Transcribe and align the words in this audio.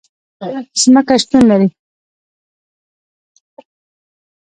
ځمکه 0.81 1.15
شتون 1.21 1.43
لري 1.51 1.69